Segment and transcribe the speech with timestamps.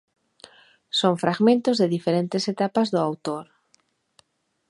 [0.99, 3.45] Son fragmentos de diferentes etapas do autor.